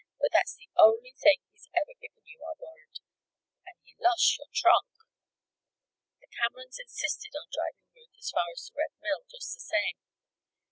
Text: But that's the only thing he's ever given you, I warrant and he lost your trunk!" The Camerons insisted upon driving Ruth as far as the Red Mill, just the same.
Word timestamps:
But 0.17 0.33
that's 0.33 0.55
the 0.55 0.65
only 0.79 1.11
thing 1.21 1.45
he's 1.51 1.69
ever 1.77 1.93
given 2.01 2.25
you, 2.25 2.41
I 2.43 2.57
warrant 2.57 2.99
and 3.67 3.77
he 3.83 3.95
lost 4.01 4.35
your 4.35 4.47
trunk!" 4.51 4.89
The 6.21 6.27
Camerons 6.41 6.79
insisted 6.79 7.35
upon 7.37 7.51
driving 7.53 7.85
Ruth 7.93 8.17
as 8.17 8.31
far 8.33 8.49
as 8.51 8.65
the 8.65 8.77
Red 8.79 8.97
Mill, 8.99 9.25
just 9.29 9.53
the 9.53 9.61
same. 9.61 10.01